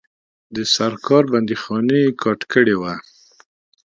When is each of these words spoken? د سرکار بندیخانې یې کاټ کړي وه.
د 0.55 0.57
سرکار 0.75 1.23
بندیخانې 1.33 1.97
یې 2.05 2.15
کاټ 2.21 2.41
کړي 2.53 2.75
وه. 2.81 2.93